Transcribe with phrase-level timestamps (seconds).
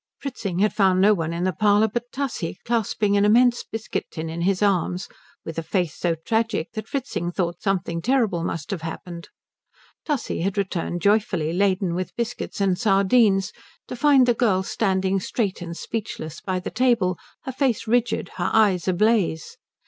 [0.17, 4.31] Fritzing had found no one in the parlour but Tussie clasping an immense biscuit tin
[4.31, 5.07] in his arms,
[5.45, 9.29] with a face so tragic that Fritzing thought something terrible must have happened.
[10.03, 13.51] Tussie had returned joyfully, laden with biscuits and sardines,
[13.87, 18.49] to find the girl standing straight and speechless by the table, her face rigid, her
[18.51, 19.55] eyes ablaze.